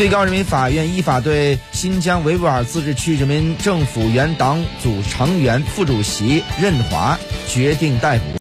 [0.00, 8.24] 最高人民法院依法对新疆维吾尔自治区人民政府原党组成员副主席任华决定逮捕。